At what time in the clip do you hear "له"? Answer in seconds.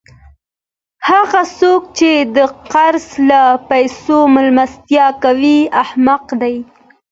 3.29-3.41